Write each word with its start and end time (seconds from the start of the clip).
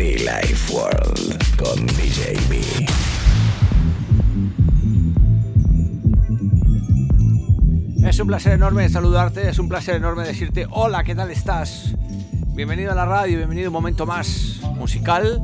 Life 0.00 0.72
World 0.72 1.56
con 1.58 1.86
DJ 1.86 2.32
B. 2.48 2.58
Es 8.08 8.18
un 8.18 8.26
placer 8.26 8.54
enorme 8.54 8.88
saludarte, 8.88 9.46
es 9.50 9.58
un 9.58 9.68
placer 9.68 9.96
enorme 9.96 10.24
decirte 10.24 10.66
hola, 10.70 11.04
¿qué 11.04 11.14
tal 11.14 11.30
estás? 11.30 11.94
Bienvenido 12.54 12.92
a 12.92 12.94
la 12.94 13.04
radio, 13.04 13.36
bienvenido 13.36 13.66
a 13.66 13.68
un 13.68 13.74
momento 13.74 14.06
más 14.06 14.62
musical 14.76 15.38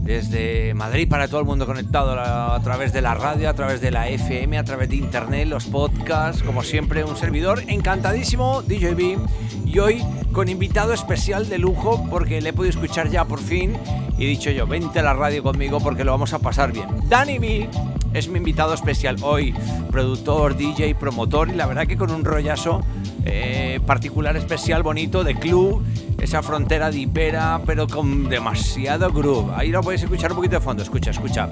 desde 0.00 0.72
Madrid 0.72 1.06
para 1.06 1.28
todo 1.28 1.40
el 1.40 1.46
mundo 1.46 1.66
conectado 1.66 2.18
a, 2.18 2.58
través 2.62 2.94
de 2.94 3.02
la 3.02 3.14
radio, 3.14 3.50
a 3.50 3.54
través 3.54 3.82
de 3.82 3.90
la 3.90 4.08
FM, 4.08 4.56
a 4.56 4.64
través 4.64 4.88
de 4.88 4.96
internet, 4.96 5.48
los 5.48 5.66
podcasts, 5.66 6.42
como 6.42 6.62
siempre 6.62 7.04
un 7.04 7.16
servidor 7.18 7.62
encantadísimo, 7.66 8.62
DJ 8.62 8.94
B, 8.94 9.18
y 9.66 9.78
hoy 9.80 10.02
con 10.36 10.50
invitado 10.50 10.92
especial 10.92 11.48
de 11.48 11.56
lujo 11.56 12.06
porque 12.10 12.42
le 12.42 12.50
he 12.50 12.52
podido 12.52 12.68
escuchar 12.68 13.08
ya 13.08 13.24
por 13.24 13.40
fin 13.40 13.72
y 14.18 14.26
he 14.26 14.28
dicho 14.28 14.50
yo, 14.50 14.66
vente 14.66 14.98
a 14.98 15.02
la 15.02 15.14
radio 15.14 15.42
conmigo 15.42 15.80
porque 15.80 16.04
lo 16.04 16.12
vamos 16.12 16.34
a 16.34 16.40
pasar 16.40 16.72
bien. 16.72 16.86
Danny 17.08 17.38
B 17.38 17.70
es 18.12 18.28
mi 18.28 18.36
invitado 18.36 18.74
especial 18.74 19.16
hoy, 19.22 19.54
productor, 19.90 20.54
DJ, 20.54 20.94
promotor 20.94 21.48
y 21.48 21.52
la 21.52 21.64
verdad 21.64 21.86
que 21.86 21.96
con 21.96 22.10
un 22.10 22.22
rollazo 22.22 22.82
eh, 23.24 23.80
particular, 23.86 24.36
especial, 24.36 24.82
bonito 24.82 25.24
de 25.24 25.36
club, 25.36 25.82
esa 26.20 26.42
frontera 26.42 26.90
de 26.90 26.98
Ibera, 26.98 27.62
pero 27.64 27.88
con 27.88 28.28
demasiado 28.28 29.10
groove. 29.10 29.54
Ahí 29.56 29.70
lo 29.70 29.80
podéis 29.80 30.02
escuchar 30.02 30.32
un 30.32 30.36
poquito 30.36 30.56
de 30.56 30.60
fondo, 30.60 30.82
escucha, 30.82 31.12
escucha. 31.12 31.48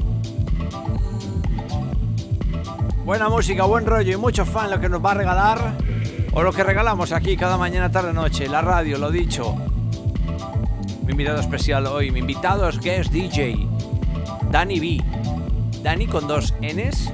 Buena 3.07 3.31
música, 3.31 3.65
buen 3.65 3.87
rollo 3.87 4.13
y 4.13 4.17
mucho 4.19 4.45
fan 4.45 4.71
lo 4.71 4.79
que 4.79 4.91
nos 4.91 5.03
va 5.03 5.13
a 5.13 5.15
regalar 5.15 5.94
o 6.35 6.43
lo 6.43 6.53
que 6.53 6.65
regalamos 6.65 7.13
aquí 7.13 7.37
cada 7.37 7.57
mañana, 7.57 7.91
tarde, 7.91 8.13
noche, 8.13 8.49
la 8.49 8.61
radio, 8.61 8.99
lo 8.99 9.11
dicho. 9.11 9.55
Mi 11.05 11.13
invitado 11.13 11.41
especial 11.41 11.87
hoy, 11.87 12.11
mi 12.11 12.21
invitado 12.21 12.69
es 12.69 12.81
guest 12.81 13.13
DJ, 13.13 13.69
Danny 14.51 14.81
B. 14.81 15.05
Dani 15.83 16.07
con 16.07 16.27
dos 16.27 16.55
Ns. 16.61 17.13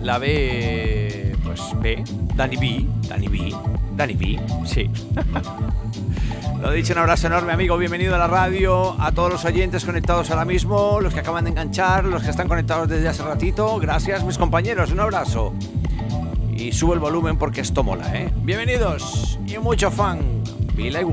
La 0.00 0.18
B, 0.18 1.36
pues 1.44 1.60
B. 1.80 2.04
Dani 2.34 2.56
B. 2.56 2.86
Dani 3.08 3.28
B. 3.28 3.54
Dani 3.96 4.14
B. 4.14 4.40
Sí. 4.64 4.88
Lo 6.62 6.70
dicho, 6.70 6.94
un 6.94 7.00
abrazo 7.00 7.26
enorme, 7.26 7.52
amigo. 7.52 7.76
Bienvenido 7.76 8.14
a 8.14 8.18
la 8.18 8.26
radio. 8.26 8.96
A 8.98 9.12
todos 9.12 9.30
los 9.30 9.44
oyentes 9.44 9.84
conectados 9.84 10.30
ahora 10.30 10.46
mismo, 10.46 10.98
los 11.00 11.12
que 11.12 11.20
acaban 11.20 11.44
de 11.44 11.50
enganchar, 11.50 12.06
los 12.06 12.22
que 12.22 12.30
están 12.30 12.48
conectados 12.48 12.88
desde 12.88 13.08
hace 13.08 13.22
ratito. 13.22 13.78
Gracias, 13.78 14.24
mis 14.24 14.38
compañeros. 14.38 14.90
Un 14.90 15.00
abrazo. 15.00 15.52
Y 16.56 16.72
sube 16.72 16.94
el 16.94 17.00
volumen 17.00 17.36
porque 17.36 17.60
esto 17.60 17.82
mola, 17.82 18.16
¿eh? 18.16 18.32
Bienvenidos 18.42 19.38
y 19.46 19.58
mucho 19.58 19.90
fan. 19.90 20.42
Be 20.76 20.90
like 20.90 21.04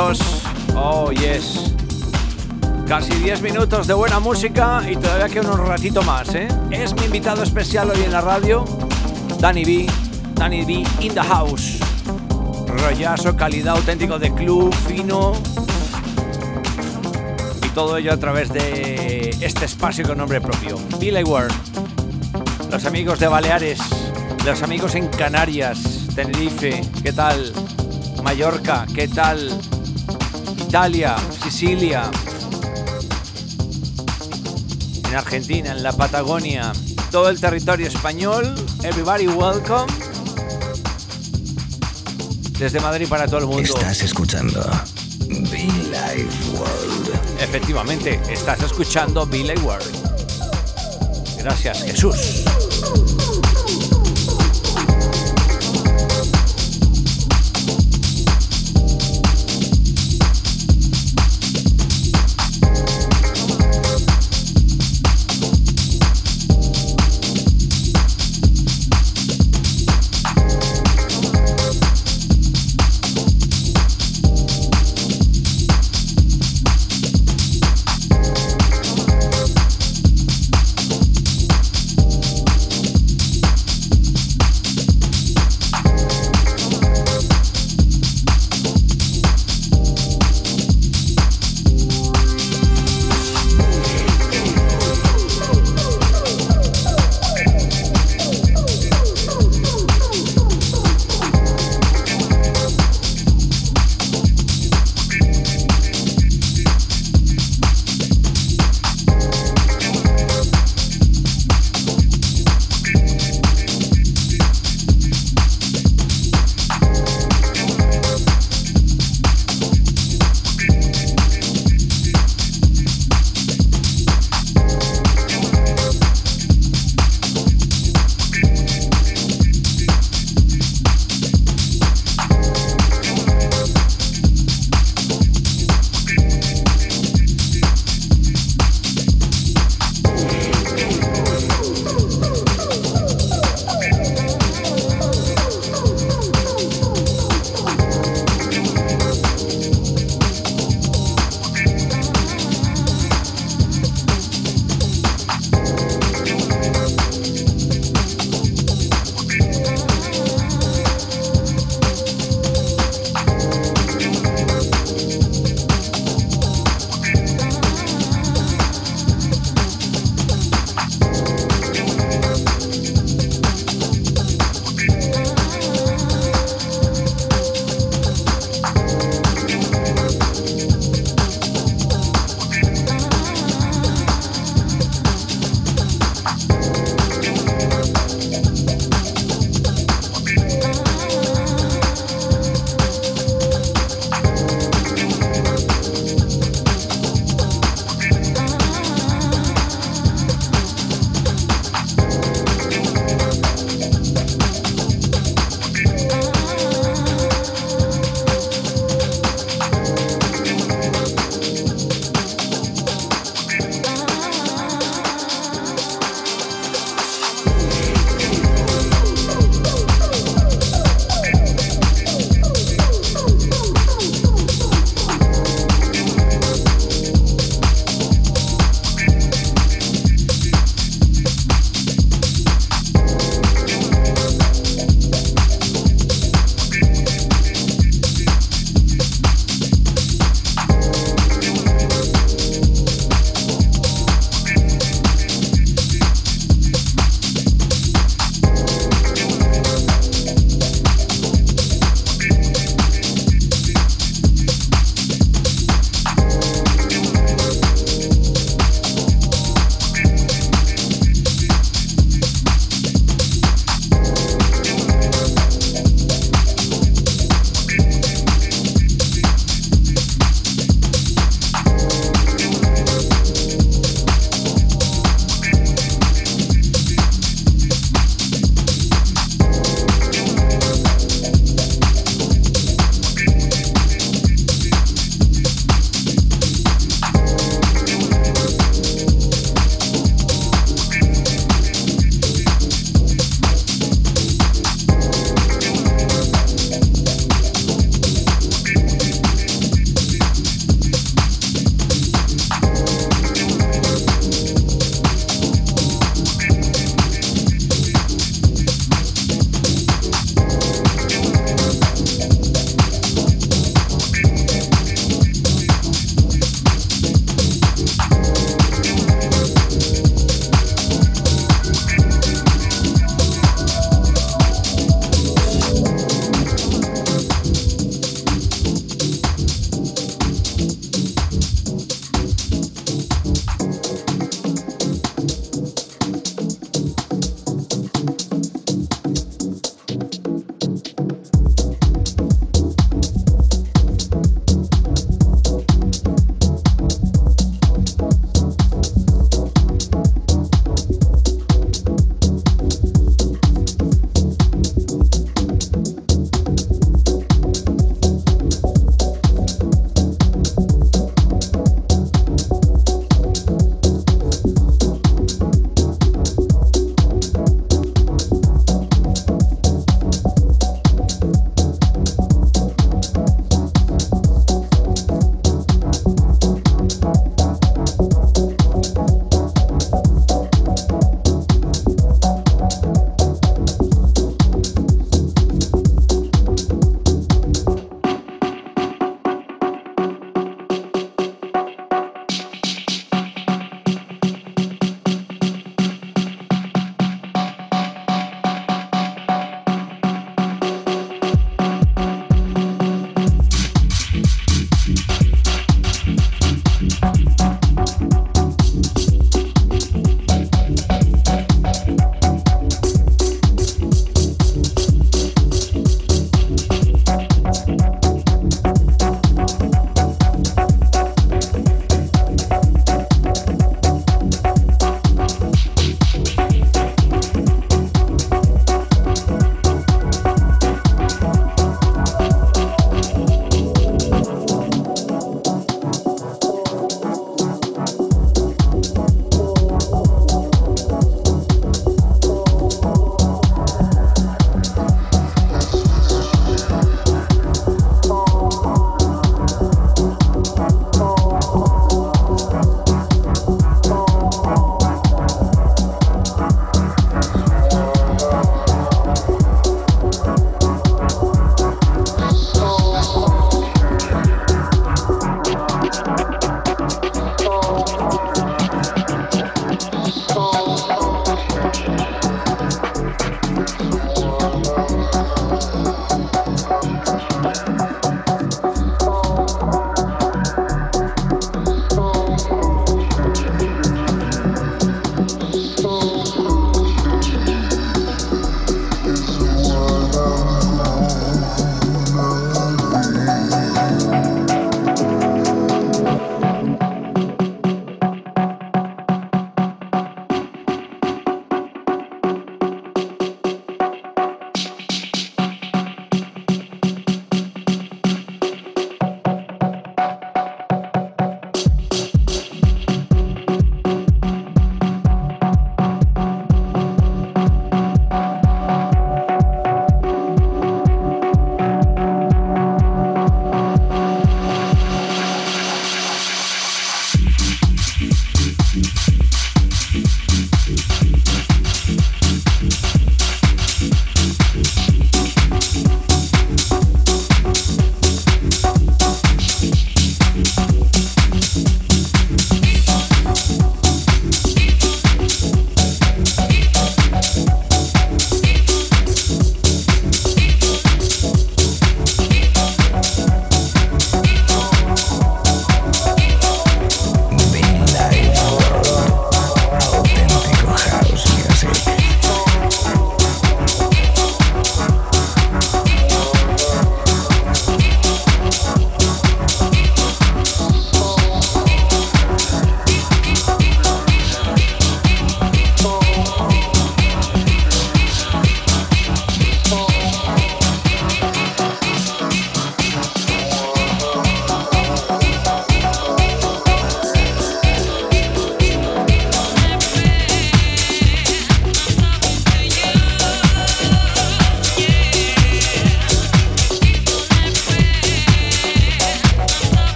World. 0.00 0.22
Oh, 0.74 1.10
yes. 1.12 1.74
Casi 2.88 3.12
10 3.16 3.42
minutos 3.42 3.86
de 3.86 3.92
buena 3.92 4.18
música 4.18 4.82
y 4.88 4.96
todavía 4.96 5.28
queda 5.28 5.52
un 5.52 5.66
ratito 5.66 6.02
más, 6.02 6.34
¿eh? 6.34 6.48
Es 6.70 6.94
mi 6.94 7.04
invitado 7.04 7.42
especial 7.42 7.90
hoy 7.90 8.02
en 8.02 8.12
la 8.12 8.22
radio, 8.22 8.64
Danny 9.40 9.64
B. 9.64 9.86
Danny 10.34 10.64
B 10.64 10.84
in 11.00 11.12
the 11.12 11.20
house. 11.20 11.78
Rollazo, 12.66 13.36
calidad 13.36 13.76
auténtico 13.76 14.18
de 14.18 14.32
club, 14.32 14.74
fino. 14.88 15.32
Y 17.64 17.68
todo 17.70 17.98
ello 17.98 18.12
a 18.12 18.16
través 18.16 18.50
de 18.50 19.36
este 19.40 19.66
espacio 19.66 20.06
con 20.06 20.16
nombre 20.16 20.40
propio, 20.40 20.78
Billy 20.98 21.22
World. 21.22 21.52
Los 22.70 22.86
amigos 22.86 23.18
de 23.20 23.28
Baleares, 23.28 23.80
los 24.46 24.62
amigos 24.62 24.94
en 24.94 25.08
Canarias, 25.08 26.06
Tenerife, 26.14 26.80
¿qué 27.02 27.12
tal? 27.12 27.52
Mallorca, 28.22 28.86
¿qué 28.94 29.06
tal? 29.06 29.50
Italia, 30.70 31.16
Sicilia, 31.42 32.08
en 35.04 35.16
Argentina, 35.16 35.72
en 35.72 35.82
la 35.82 35.90
Patagonia, 35.92 36.70
todo 37.10 37.28
el 37.28 37.40
territorio 37.40 37.88
español. 37.88 38.54
Everybody 38.84 39.26
welcome. 39.26 39.92
Desde 42.56 42.78
Madrid 42.78 43.08
para 43.08 43.26
todo 43.26 43.38
el 43.38 43.46
mundo. 43.46 43.62
Estás 43.62 44.02
escuchando 44.02 44.60
Be 45.26 45.66
Life 45.90 46.50
World. 46.56 47.18
Efectivamente, 47.40 48.20
estás 48.30 48.62
escuchando 48.62 49.26
Be 49.26 49.38
Life 49.38 49.62
World. 49.62 49.90
Gracias, 51.36 51.82
Jesús. 51.82 52.44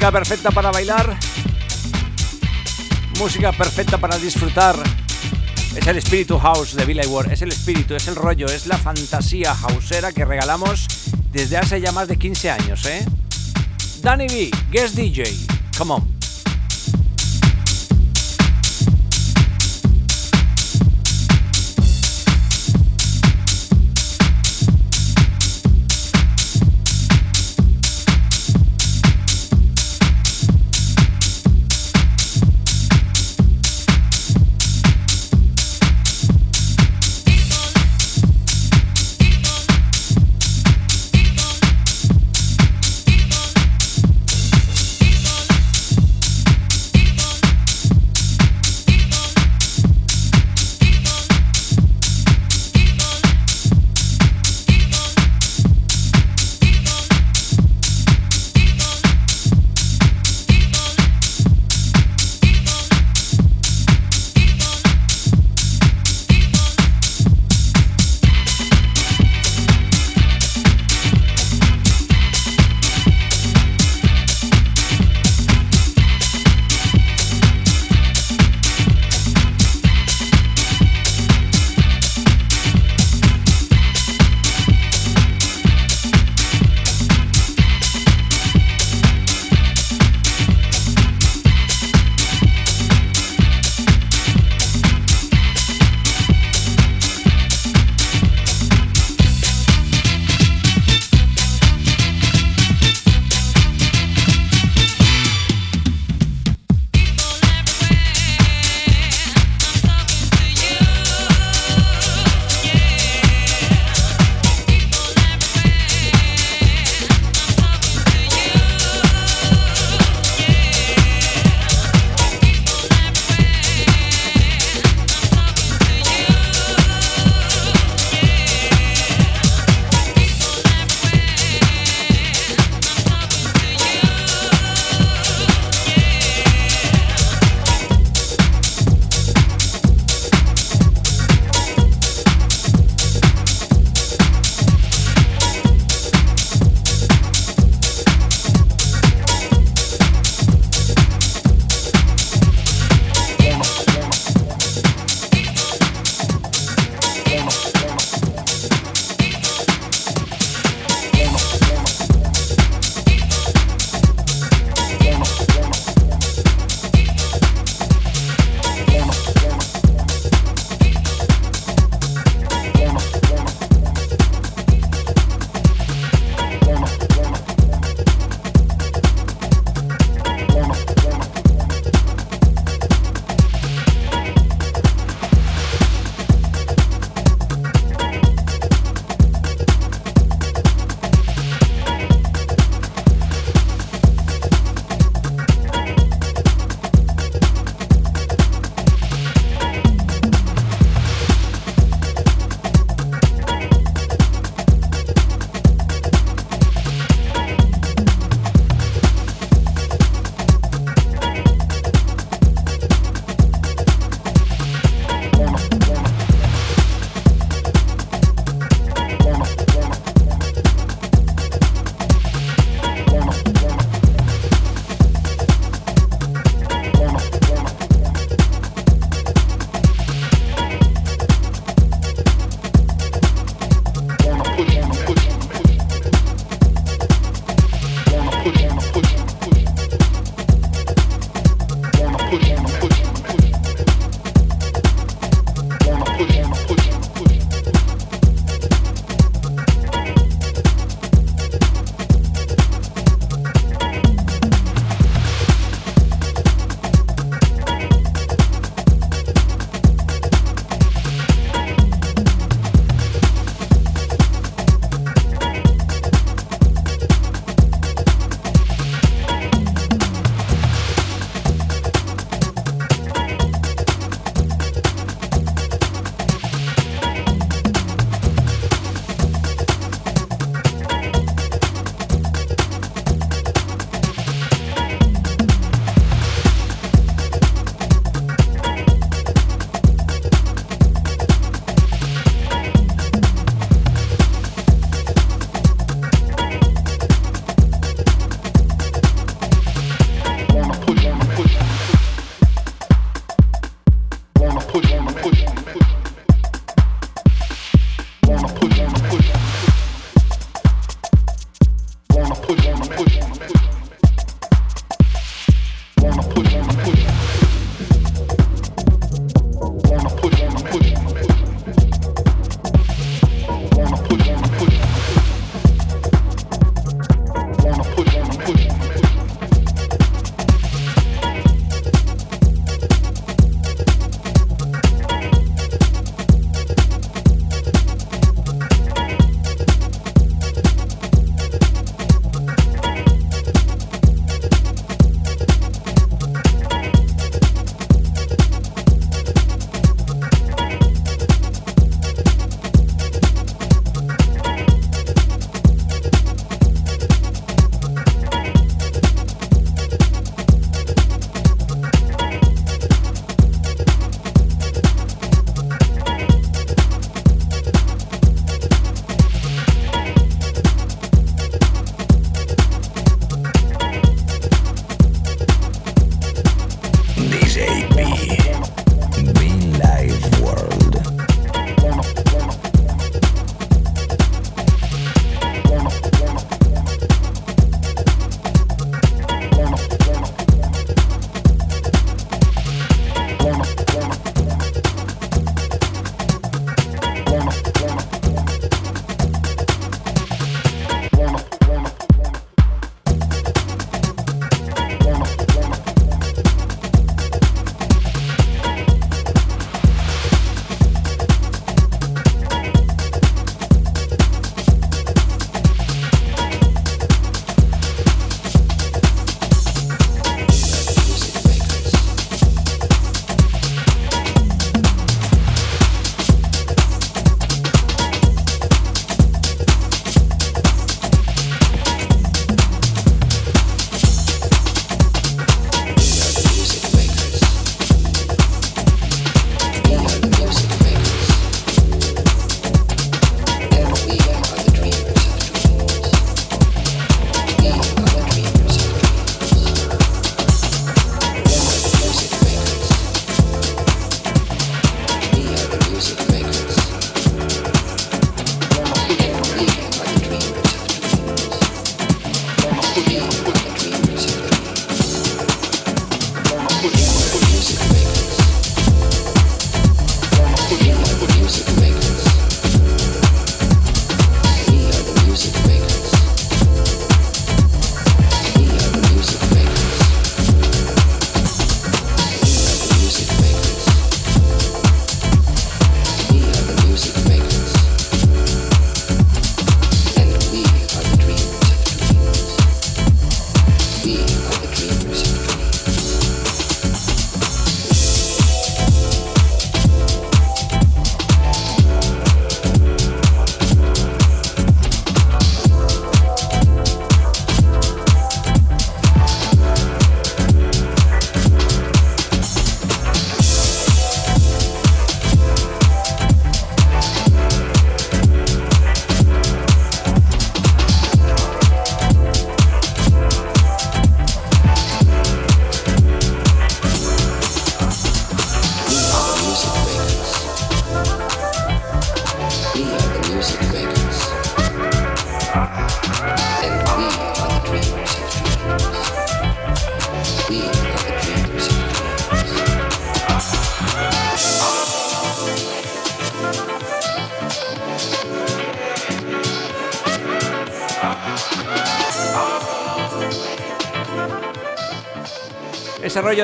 Música 0.00 0.18
perfecta 0.18 0.50
para 0.50 0.70
bailar. 0.70 1.18
Música 3.18 3.52
perfecta 3.52 3.98
para 3.98 4.16
disfrutar. 4.16 4.74
Es 5.76 5.86
el 5.86 5.98
espíritu 5.98 6.38
house 6.38 6.74
de 6.74 6.86
Billy 6.86 7.06
Ward. 7.06 7.30
Es 7.30 7.42
el 7.42 7.50
espíritu, 7.50 7.94
es 7.94 8.08
el 8.08 8.16
rollo, 8.16 8.46
es 8.46 8.66
la 8.66 8.78
fantasía 8.78 9.54
houseera 9.54 10.10
que 10.12 10.24
regalamos 10.24 10.86
desde 11.30 11.58
hace 11.58 11.82
ya 11.82 11.92
más 11.92 12.08
de 12.08 12.16
15 12.16 12.50
años, 12.50 12.86
¿eh? 12.86 13.04
Danny 14.00 14.26
B, 14.26 14.50
guest 14.70 14.94
DJ. 14.94 15.36
Come 15.76 15.92
on. 15.92 16.09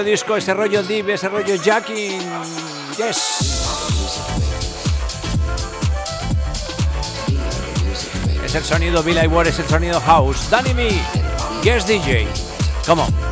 Disco, 0.03 0.37
ese 0.37 0.55
rollo 0.55 0.83
deep, 0.83 1.09
ese 1.11 1.29
rollo 1.29 1.57
jacking. 1.57 2.21
Yes. 2.97 3.67
Es 8.45 8.55
el 8.55 8.65
sonido 8.65 9.03
Billy 9.03 9.27
Ward, 9.27 9.49
es 9.49 9.59
el 9.59 9.67
sonido 9.67 10.01
house. 10.01 10.49
Danny 10.51 10.75
Me, 10.75 10.89
Guest 11.63 11.89
DJ. 11.89 12.27
Come. 12.87 13.26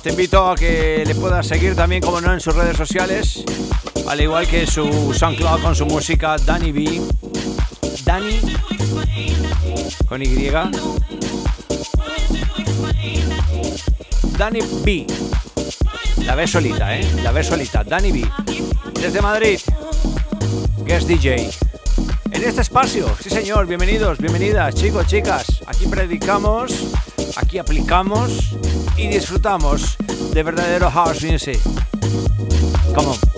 Te 0.00 0.10
invito 0.10 0.50
a 0.50 0.54
que 0.54 1.02
le 1.04 1.16
puedas 1.16 1.44
seguir 1.44 1.74
también, 1.74 2.00
como 2.00 2.20
no, 2.20 2.32
en 2.32 2.38
sus 2.38 2.54
redes 2.54 2.76
sociales, 2.76 3.42
al 4.06 4.20
igual 4.20 4.46
que 4.46 4.68
su 4.68 5.12
SoundCloud 5.12 5.60
con 5.60 5.74
su 5.74 5.84
música 5.84 6.36
Danny 6.38 6.70
B. 6.70 7.00
Danny 8.04 8.40
con 10.06 10.22
Y. 10.22 10.48
Danny 14.38 14.60
B. 14.84 15.06
La 16.24 16.36
ve 16.36 16.46
solita, 16.46 16.96
¿eh? 16.96 17.04
La 17.24 17.32
ve 17.32 17.42
solita. 17.42 17.82
Danny 17.82 18.12
B. 18.12 18.30
Desde 19.00 19.20
Madrid. 19.20 19.58
Guest 20.84 21.08
DJ. 21.08 21.50
En 22.30 22.44
este 22.44 22.60
espacio, 22.60 23.12
sí 23.20 23.28
señor, 23.28 23.66
bienvenidos, 23.66 24.18
bienvenidas, 24.18 24.76
chicos, 24.76 25.06
chicas. 25.08 25.62
Aquí 25.66 25.86
predicamos, 25.86 26.72
aquí 27.36 27.58
aplicamos 27.58 28.54
y 29.02 29.08
disfrutamos 29.08 29.96
de 30.32 30.42
verdadero 30.44 30.88
house 30.90 31.24
music. 31.24 31.58
Come. 32.94 33.31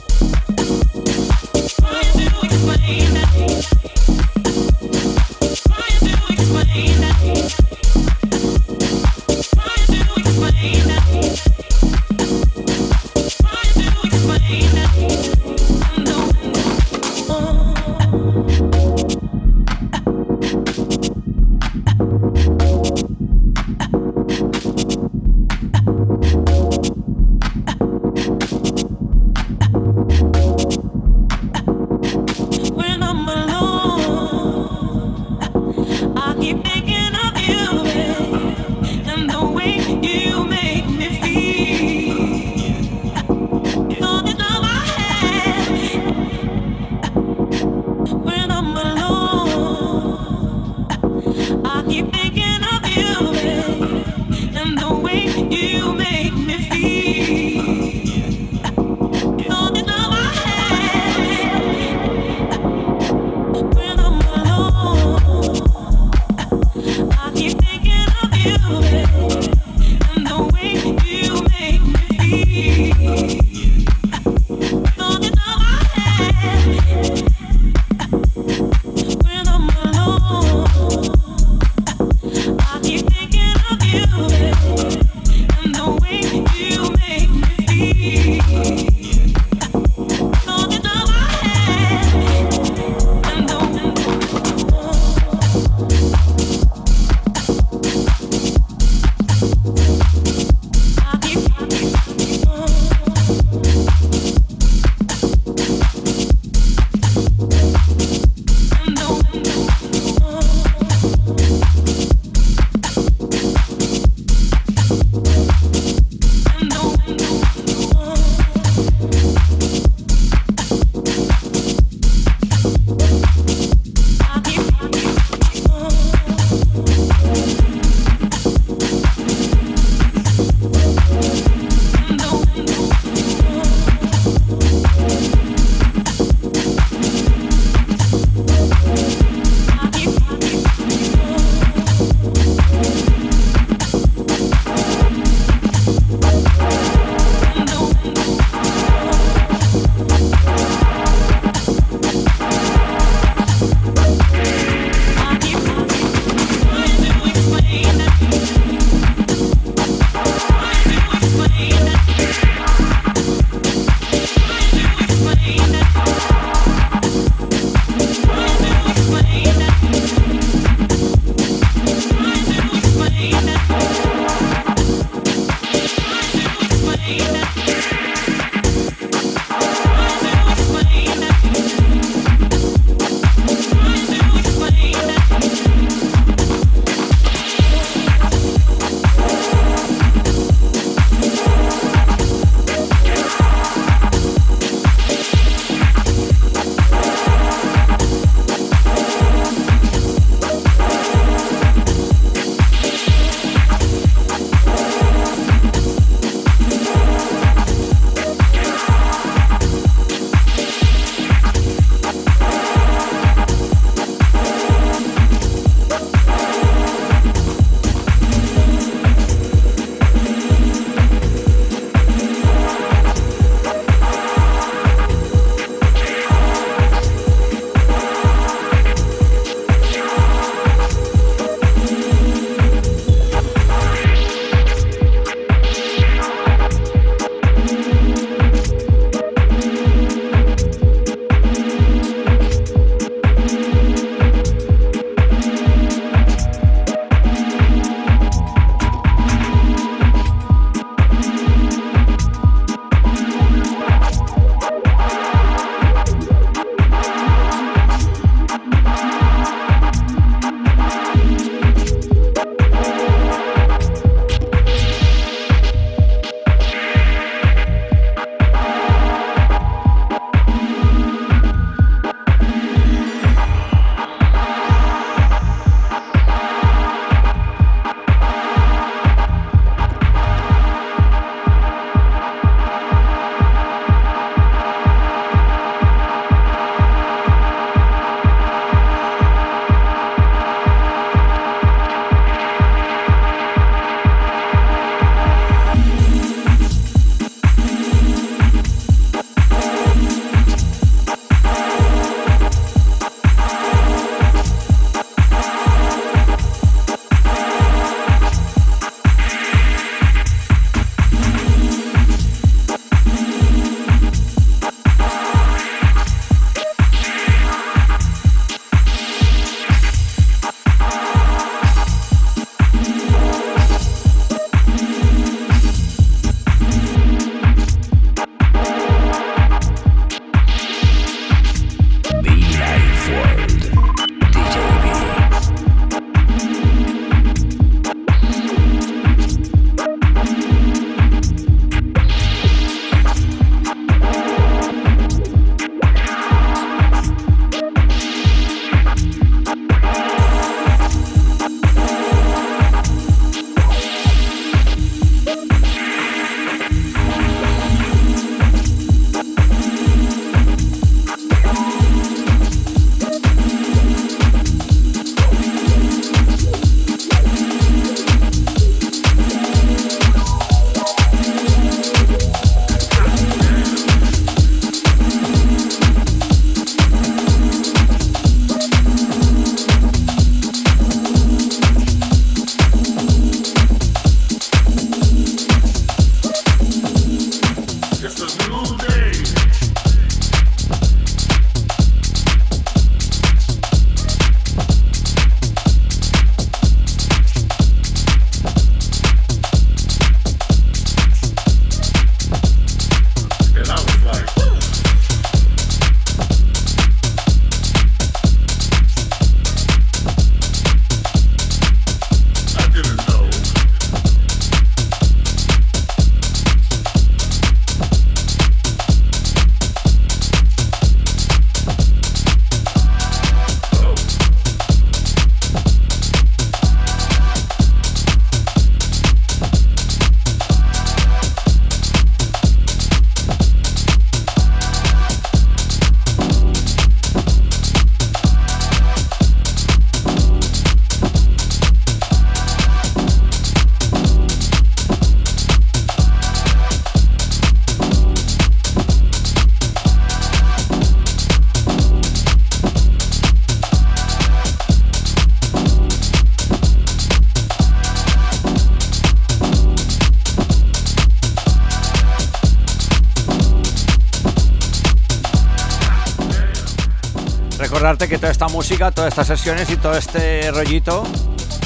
Que 468.15 468.19
toda 468.21 468.31
esta 468.31 468.47
música, 468.47 468.93
todas 468.93 469.09
estas 469.09 469.27
sesiones 469.27 469.69
y 469.71 469.77
todo 469.77 469.97
este 469.97 470.49
rollito, 470.53 471.03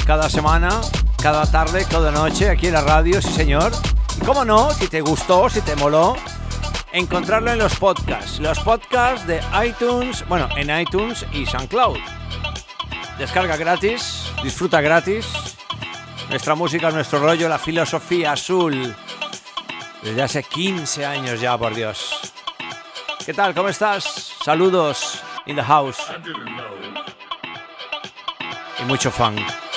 cada 0.07 0.31
semana, 0.31 0.81
cada 1.21 1.45
tarde, 1.45 1.85
cada 1.87 2.09
noche, 2.09 2.49
aquí 2.49 2.65
en 2.65 2.73
la 2.73 2.81
radio, 2.81 3.21
sí 3.21 3.31
señor. 3.31 3.71
Y 4.19 4.25
cómo 4.25 4.43
no, 4.43 4.71
si 4.71 4.87
te 4.87 4.99
gustó, 5.01 5.47
si 5.47 5.61
te 5.61 5.75
moló, 5.75 6.15
encontrarlo 6.91 7.51
en 7.51 7.59
los 7.59 7.75
podcasts. 7.75 8.39
Los 8.39 8.57
podcasts 8.61 9.27
de 9.27 9.39
iTunes, 9.63 10.27
bueno, 10.27 10.49
en 10.57 10.75
iTunes 10.75 11.23
y 11.33 11.45
SoundCloud. 11.45 11.99
Descarga 13.19 13.55
gratis, 13.55 14.31
disfruta 14.41 14.81
gratis. 14.81 15.27
Nuestra 16.31 16.55
música, 16.55 16.89
nuestro 16.89 17.19
rollo, 17.19 17.47
la 17.47 17.59
filosofía 17.59 18.31
azul. 18.31 18.95
Desde 20.01 20.23
hace 20.23 20.41
15 20.41 21.05
años 21.05 21.39
ya, 21.39 21.55
por 21.59 21.75
Dios. 21.75 22.33
¿Qué 23.23 23.35
tal? 23.35 23.53
¿Cómo 23.53 23.69
estás? 23.69 24.33
Saludos 24.43 25.18
in 25.49 25.55
the 25.55 25.63
house. 25.63 25.99
Y 28.79 28.85
mucho 28.85 29.09
funk. 29.09 29.68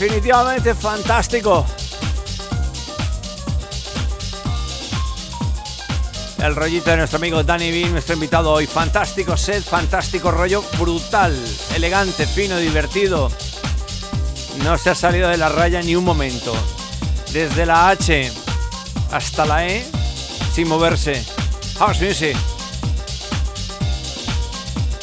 Definitivamente 0.00 0.74
fantástico. 0.74 1.66
El 6.38 6.56
rollito 6.56 6.90
de 6.90 6.96
nuestro 6.96 7.18
amigo 7.18 7.44
Danny 7.44 7.70
Bean, 7.70 7.92
nuestro 7.92 8.14
invitado 8.14 8.50
hoy. 8.50 8.66
Fantástico 8.66 9.36
set, 9.36 9.62
fantástico 9.62 10.30
rollo, 10.30 10.64
brutal, 10.78 11.38
elegante, 11.74 12.26
fino, 12.26 12.56
divertido. 12.56 13.30
No 14.64 14.78
se 14.78 14.88
ha 14.88 14.94
salido 14.94 15.28
de 15.28 15.36
la 15.36 15.50
raya 15.50 15.82
ni 15.82 15.94
un 15.94 16.04
momento. 16.04 16.54
Desde 17.34 17.66
la 17.66 17.90
H 17.90 18.32
hasta 19.12 19.44
la 19.44 19.66
E, 19.68 19.84
sin 20.54 20.66
moverse. 20.66 21.22
House 21.78 22.00
Music. 22.00 22.38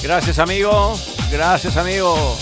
Gracias 0.02 0.40
amigo, 0.40 0.98
gracias 1.30 1.78
amigo. 1.78 2.36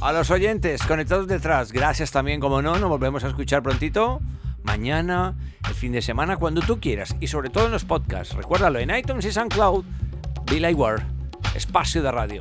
A 0.00 0.12
los 0.12 0.30
oyentes 0.30 0.82
conectados 0.84 1.26
detrás, 1.26 1.72
gracias 1.72 2.12
también, 2.12 2.38
como 2.38 2.62
no, 2.62 2.78
nos 2.78 2.88
volvemos 2.88 3.24
a 3.24 3.28
escuchar 3.28 3.64
prontito. 3.64 4.20
Mañana 4.62 5.34
el 5.68 5.74
fin 5.74 5.90
de 5.90 6.02
semana 6.02 6.36
cuando 6.36 6.60
tú 6.60 6.78
quieras 6.78 7.16
y 7.20 7.26
sobre 7.26 7.50
todo 7.50 7.66
en 7.66 7.72
los 7.72 7.84
podcasts. 7.84 8.34
Recuérdalo 8.34 8.78
en 8.78 8.94
iTunes 8.94 9.24
y 9.24 9.32
SoundCloud, 9.32 9.84
Bill 10.44 10.74
Ward, 10.74 11.02
espacio 11.54 12.00
de 12.02 12.12
radio. 12.12 12.40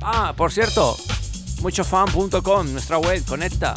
Ah, 0.00 0.32
por 0.34 0.50
cierto, 0.50 0.96
muchofan.com, 1.60 2.72
nuestra 2.72 2.98
web, 2.98 3.22
conecta. 3.26 3.74